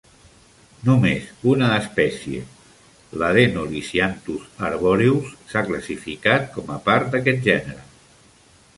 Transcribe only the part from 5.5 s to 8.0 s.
s'ha classificat com a part d'aquest gènere.